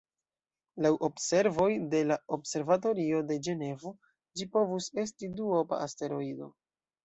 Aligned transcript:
Laŭ 0.85 0.91
observoj 1.07 1.67
de 1.91 1.99
la 2.13 2.17
Observatorio 2.39 3.21
de 3.29 3.39
Ĝenevo, 3.51 3.95
ĝi 4.41 4.51
povus 4.59 4.91
esti 5.07 5.33
duopa 5.41 5.85
asteroido. 5.89 6.53